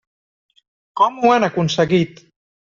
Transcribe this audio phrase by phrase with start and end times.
[1.01, 2.27] Com ho han aconseguit?